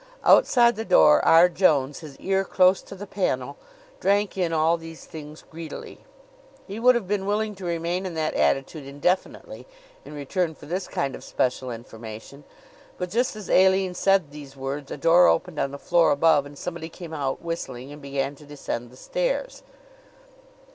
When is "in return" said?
10.03-10.55